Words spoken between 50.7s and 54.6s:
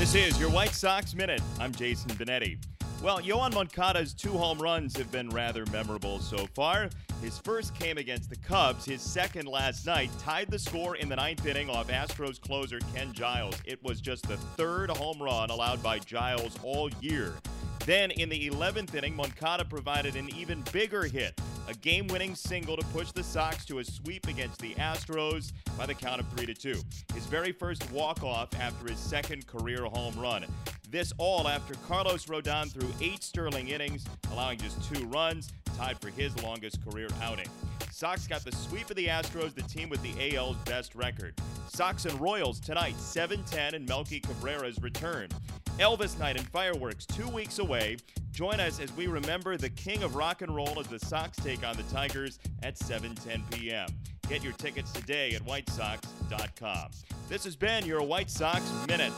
as the Sox take on the Tigers at 7:10 p.m. Get your